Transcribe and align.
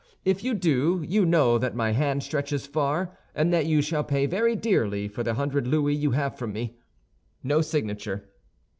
If 0.25 0.43
you 0.43 0.55
do, 0.55 1.05
you 1.07 1.27
know 1.27 1.59
that 1.59 1.75
my 1.75 1.91
hand 1.91 2.23
stretches 2.23 2.65
far, 2.65 3.15
and 3.35 3.53
that 3.53 3.67
you 3.67 3.83
shall 3.83 4.03
pay 4.03 4.25
very 4.25 4.55
dearly 4.55 5.07
for 5.07 5.21
the 5.21 5.35
hundred 5.35 5.67
louis 5.67 5.93
you 5.93 6.09
have 6.09 6.39
from 6.39 6.51
me." 6.53 6.79
No 7.43 7.61
signature. 7.61 8.27